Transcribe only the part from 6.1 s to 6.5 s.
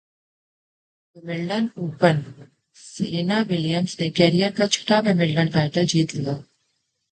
لیا